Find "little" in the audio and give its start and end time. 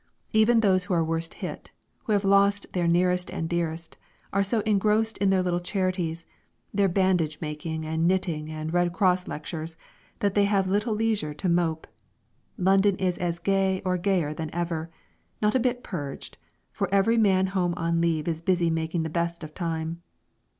5.43-5.59, 10.67-10.95